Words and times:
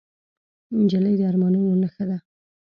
نجلۍ 0.77 1.13
د 1.17 1.21
ارمانونو 1.31 1.71
نښه 1.81 2.03
ده. 2.09 2.17